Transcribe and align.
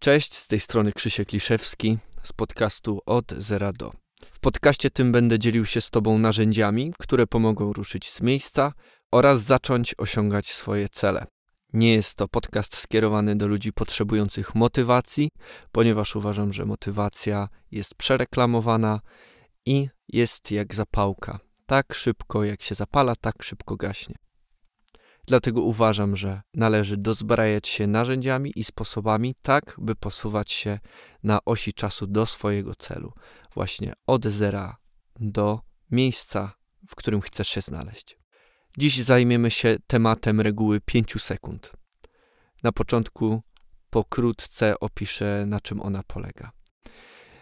Cześć, 0.00 0.34
z 0.34 0.46
tej 0.46 0.60
strony 0.60 0.92
Krzysiek 0.92 1.32
Liszewski 1.32 1.98
z 2.22 2.32
podcastu 2.32 3.00
Od 3.06 3.32
Zera 3.32 3.72
do. 3.72 3.92
W 4.32 4.40
podcaście 4.40 4.90
tym 4.90 5.12
będę 5.12 5.38
dzielił 5.38 5.66
się 5.66 5.80
z 5.80 5.90
Tobą 5.90 6.18
narzędziami, 6.18 6.92
które 6.98 7.26
pomogą 7.26 7.72
ruszyć 7.72 8.10
z 8.10 8.20
miejsca 8.20 8.72
oraz 9.12 9.42
zacząć 9.42 9.94
osiągać 9.98 10.46
swoje 10.46 10.88
cele. 10.88 11.26
Nie 11.72 11.94
jest 11.94 12.14
to 12.14 12.28
podcast 12.28 12.76
skierowany 12.76 13.36
do 13.36 13.48
ludzi 13.48 13.72
potrzebujących 13.72 14.54
motywacji, 14.54 15.28
ponieważ 15.72 16.16
uważam, 16.16 16.52
że 16.52 16.64
motywacja 16.64 17.48
jest 17.70 17.94
przereklamowana 17.94 19.00
i 19.66 19.88
jest 20.08 20.50
jak 20.50 20.74
zapałka. 20.74 21.38
Tak 21.66 21.94
szybko 21.94 22.44
jak 22.44 22.62
się 22.62 22.74
zapala, 22.74 23.14
tak 23.16 23.42
szybko 23.42 23.76
gaśnie. 23.76 24.14
Dlatego 25.30 25.62
uważam, 25.62 26.16
że 26.16 26.42
należy 26.54 26.96
dozbrajać 26.96 27.68
się 27.68 27.86
narzędziami 27.86 28.52
i 28.56 28.64
sposobami 28.64 29.34
tak, 29.42 29.76
by 29.78 29.94
posuwać 29.94 30.50
się 30.50 30.78
na 31.22 31.44
osi 31.44 31.72
czasu 31.72 32.06
do 32.06 32.26
swojego 32.26 32.74
celu, 32.74 33.12
właśnie 33.54 33.92
od 34.06 34.26
zera 34.26 34.76
do 35.20 35.60
miejsca, 35.90 36.52
w 36.88 36.94
którym 36.94 37.20
chcesz 37.20 37.48
się 37.48 37.60
znaleźć. 37.60 38.18
Dziś 38.78 39.02
zajmiemy 39.02 39.50
się 39.50 39.76
tematem 39.86 40.40
reguły 40.40 40.80
5 40.80 41.22
sekund. 41.22 41.72
Na 42.62 42.72
początku 42.72 43.42
pokrótce 43.90 44.80
opiszę, 44.80 45.44
na 45.46 45.60
czym 45.60 45.82
ona 45.82 46.02
polega. 46.02 46.50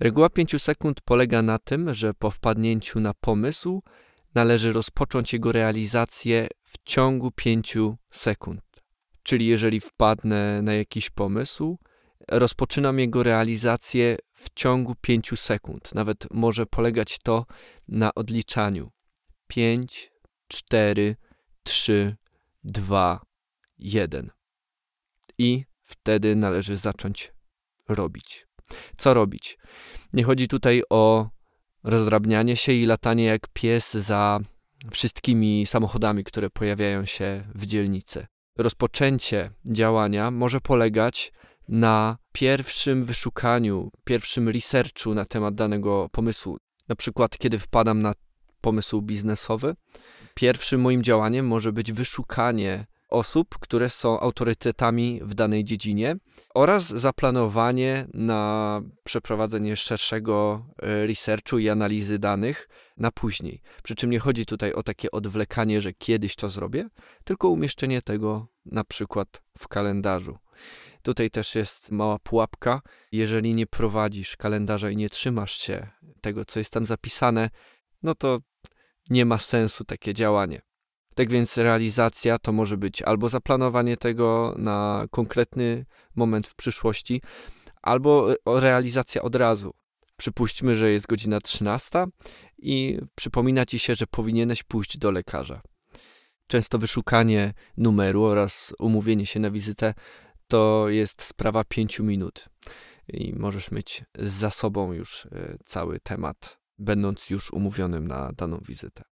Reguła 0.00 0.30
5 0.30 0.62
sekund 0.62 1.00
polega 1.00 1.42
na 1.42 1.58
tym, 1.58 1.94
że 1.94 2.14
po 2.14 2.30
wpadnięciu 2.30 3.00
na 3.00 3.14
pomysł 3.14 3.82
należy 4.34 4.72
rozpocząć 4.72 5.32
jego 5.32 5.52
realizację 5.52 6.48
w 6.64 6.78
ciągu 6.84 7.30
5 7.30 7.76
sekund. 8.10 8.62
Czyli 9.22 9.46
jeżeli 9.46 9.80
wpadnę 9.80 10.62
na 10.62 10.74
jakiś 10.74 11.10
pomysł, 11.10 11.78
rozpoczynam 12.28 12.98
jego 12.98 13.22
realizację 13.22 14.16
w 14.34 14.50
ciągu 14.54 14.94
5 15.00 15.30
sekund. 15.36 15.94
Nawet 15.94 16.26
może 16.30 16.66
polegać 16.66 17.18
to 17.22 17.46
na 17.88 18.14
odliczaniu. 18.14 18.90
5, 19.46 20.12
4, 20.48 21.16
3, 21.62 22.16
2, 22.64 23.20
1. 23.78 24.30
I 25.38 25.64
wtedy 25.82 26.36
należy 26.36 26.76
zacząć 26.76 27.32
robić. 27.88 28.46
Co 28.96 29.14
robić? 29.14 29.58
Nie 30.12 30.24
chodzi 30.24 30.48
tutaj 30.48 30.82
o 30.90 31.30
rozdrabnianie 31.84 32.56
się 32.56 32.72
i 32.72 32.86
latanie 32.86 33.24
jak 33.24 33.48
pies 33.52 33.94
za 33.94 34.40
wszystkimi 34.90 35.66
samochodami, 35.66 36.24
które 36.24 36.50
pojawiają 36.50 37.06
się 37.06 37.44
w 37.54 37.66
dzielnicy. 37.66 38.26
Rozpoczęcie 38.58 39.50
działania 39.64 40.30
może 40.30 40.60
polegać 40.60 41.32
na 41.68 42.16
pierwszym 42.32 43.04
wyszukaniu, 43.04 43.90
pierwszym 44.04 44.48
researchu 44.48 45.14
na 45.14 45.24
temat 45.24 45.54
danego 45.54 46.08
pomysłu. 46.12 46.56
Na 46.88 46.96
przykład, 46.96 47.38
kiedy 47.38 47.58
wpadam 47.58 48.02
na 48.02 48.12
pomysł 48.60 49.02
biznesowy, 49.02 49.74
pierwszym 50.34 50.80
moim 50.80 51.02
działaniem 51.02 51.46
może 51.46 51.72
być 51.72 51.92
wyszukanie 51.92 52.86
osób, 53.12 53.58
które 53.58 53.90
są 53.90 54.20
autorytetami 54.20 55.20
w 55.22 55.34
danej 55.34 55.64
dziedzinie 55.64 56.16
oraz 56.54 56.88
zaplanowanie 56.88 58.06
na 58.14 58.82
przeprowadzenie 59.04 59.76
szerszego 59.76 60.66
e, 60.82 61.06
researchu 61.06 61.58
i 61.58 61.68
analizy 61.68 62.18
danych 62.18 62.68
na 62.96 63.10
później. 63.10 63.60
Przy 63.82 63.94
czym 63.94 64.10
nie 64.10 64.18
chodzi 64.18 64.46
tutaj 64.46 64.72
o 64.72 64.82
takie 64.82 65.10
odwlekanie, 65.10 65.80
że 65.80 65.92
kiedyś 65.92 66.36
to 66.36 66.48
zrobię, 66.48 66.88
tylko 67.24 67.48
umieszczenie 67.48 68.02
tego 68.02 68.46
na 68.66 68.84
przykład 68.84 69.42
w 69.58 69.68
kalendarzu. 69.68 70.38
Tutaj 71.02 71.30
też 71.30 71.54
jest 71.54 71.90
mała 71.90 72.18
pułapka. 72.18 72.82
Jeżeli 73.12 73.54
nie 73.54 73.66
prowadzisz 73.66 74.36
kalendarza 74.36 74.90
i 74.90 74.96
nie 74.96 75.08
trzymasz 75.08 75.52
się 75.52 75.86
tego, 76.20 76.44
co 76.44 76.58
jest 76.58 76.70
tam 76.70 76.86
zapisane, 76.86 77.50
no 78.02 78.14
to 78.14 78.38
nie 79.10 79.24
ma 79.24 79.38
sensu 79.38 79.84
takie 79.84 80.14
działanie. 80.14 80.62
Tak 81.14 81.30
więc 81.30 81.56
realizacja 81.56 82.38
to 82.38 82.52
może 82.52 82.76
być 82.76 83.02
albo 83.02 83.28
zaplanowanie 83.28 83.96
tego 83.96 84.54
na 84.58 85.06
konkretny 85.10 85.84
moment 86.16 86.46
w 86.46 86.54
przyszłości, 86.54 87.22
albo 87.82 88.32
e, 88.32 88.36
realizacja 88.46 89.22
od 89.22 89.36
razu. 89.36 89.74
Przypuśćmy, 90.16 90.76
że 90.76 90.90
jest 90.90 91.06
godzina 91.06 91.40
13 91.40 92.04
i 92.58 92.98
przypomina 93.14 93.66
ci 93.66 93.78
się, 93.78 93.94
że 93.94 94.06
powinieneś 94.06 94.62
pójść 94.62 94.98
do 94.98 95.10
lekarza. 95.10 95.60
Często 96.46 96.78
wyszukanie 96.78 97.52
numeru 97.76 98.24
oraz 98.24 98.74
umówienie 98.78 99.26
się 99.26 99.40
na 99.40 99.50
wizytę 99.50 99.94
to 100.48 100.88
jest 100.88 101.22
sprawa 101.22 101.64
5 101.64 102.00
minut 102.00 102.48
i 103.08 103.34
możesz 103.34 103.70
mieć 103.70 104.04
za 104.18 104.50
sobą 104.50 104.92
już 104.92 105.26
e, 105.26 105.56
cały 105.66 106.00
temat, 106.00 106.58
będąc 106.78 107.30
już 107.30 107.52
umówionym 107.52 108.08
na 108.08 108.32
daną 108.32 108.58
wizytę. 108.68 109.11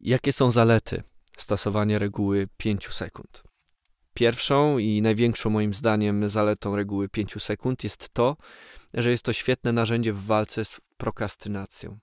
Jakie 0.00 0.32
są 0.32 0.50
zalety 0.50 1.02
stosowania 1.38 1.98
reguły 1.98 2.48
5 2.56 2.88
sekund? 2.88 3.42
Pierwszą 4.14 4.78
i 4.78 5.02
największą 5.02 5.50
moim 5.50 5.74
zdaniem 5.74 6.28
zaletą 6.28 6.76
reguły 6.76 7.08
5 7.08 7.42
sekund 7.42 7.84
jest 7.84 8.08
to, 8.08 8.36
że 8.94 9.10
jest 9.10 9.22
to 9.22 9.32
świetne 9.32 9.72
narzędzie 9.72 10.12
w 10.12 10.24
walce 10.24 10.64
z 10.64 10.80
prokrastynacją. 10.96 11.98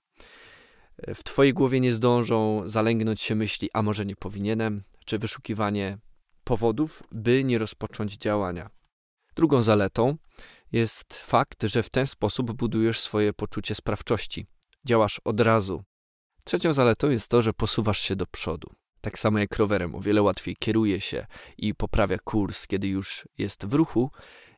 W 1.14 1.24
Twojej 1.24 1.54
głowie 1.54 1.80
nie 1.80 1.92
zdążą 1.92 2.62
zalęgnąć 2.66 3.20
się 3.20 3.34
myśli, 3.34 3.70
a 3.72 3.82
może 3.82 4.06
nie 4.06 4.16
powinienem, 4.16 4.82
czy 5.04 5.18
wyszukiwanie 5.18 5.98
powodów, 6.44 7.02
by 7.12 7.44
nie 7.44 7.58
rozpocząć 7.58 8.16
działania. 8.16 8.70
Drugą 9.34 9.62
zaletą 9.62 10.16
jest 10.72 11.14
fakt, 11.14 11.62
że 11.62 11.82
w 11.82 11.90
ten 11.90 12.06
sposób 12.06 12.52
budujesz 12.52 13.00
swoje 13.00 13.32
poczucie 13.32 13.74
sprawczości. 13.74 14.46
Działasz 14.84 15.20
od 15.24 15.40
razu, 15.40 15.82
Trzecią 16.44 16.74
zaletą 16.74 17.10
jest 17.10 17.28
to, 17.28 17.42
że 17.42 17.52
posuwasz 17.52 17.98
się 18.00 18.16
do 18.16 18.26
przodu. 18.26 18.70
Tak 19.00 19.18
samo 19.18 19.38
jak 19.38 19.56
rowerem, 19.56 19.94
o 19.94 20.00
wiele 20.00 20.22
łatwiej 20.22 20.56
kieruje 20.56 21.00
się 21.00 21.26
i 21.58 21.74
poprawia 21.74 22.18
kurs, 22.18 22.66
kiedy 22.66 22.88
już 22.88 23.28
jest 23.38 23.66
w 23.66 23.74
ruchu, 23.74 24.10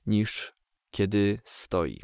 niż 0.07 0.53
kiedy 0.91 1.41
stoi. 1.45 2.01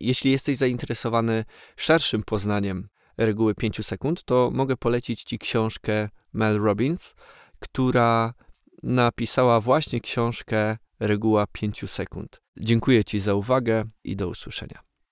Jeśli 0.00 0.30
jesteś 0.30 0.56
zainteresowany 0.56 1.44
szerszym 1.76 2.22
poznaniem 2.22 2.88
reguły 3.16 3.54
5 3.54 3.86
sekund, 3.86 4.24
to 4.24 4.50
mogę 4.52 4.76
polecić 4.76 5.24
Ci 5.24 5.38
książkę 5.38 6.08
Mel 6.32 6.58
Robbins, 6.58 7.14
która 7.60 8.34
napisała 8.82 9.60
właśnie 9.60 10.00
książkę 10.00 10.76
Reguła 11.00 11.46
5 11.46 11.90
sekund. 11.90 12.40
Dziękuję 12.56 13.04
Ci 13.04 13.20
za 13.20 13.34
uwagę 13.34 13.84
i 14.04 14.16
do 14.16 14.28
usłyszenia. 14.28 14.85